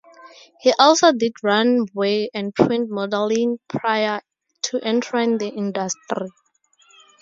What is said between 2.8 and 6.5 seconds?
modeling prior to entering the industry.